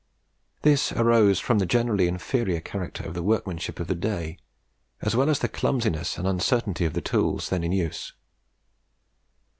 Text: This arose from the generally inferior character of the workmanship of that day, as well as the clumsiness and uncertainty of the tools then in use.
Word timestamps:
This 0.63 0.91
arose 0.91 1.39
from 1.39 1.59
the 1.59 1.65
generally 1.67 2.07
inferior 2.07 2.59
character 2.59 3.03
of 3.03 3.13
the 3.13 3.21
workmanship 3.21 3.79
of 3.79 3.85
that 3.85 3.99
day, 3.99 4.39
as 4.99 5.15
well 5.15 5.29
as 5.29 5.37
the 5.37 5.47
clumsiness 5.47 6.17
and 6.17 6.27
uncertainty 6.27 6.85
of 6.85 6.93
the 6.93 7.01
tools 7.01 7.49
then 7.49 7.63
in 7.63 7.71
use. 7.71 8.11